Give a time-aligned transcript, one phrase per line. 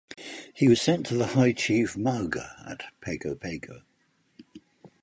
[0.55, 3.83] He was sent to the High Chief Mauga at Pago Pago.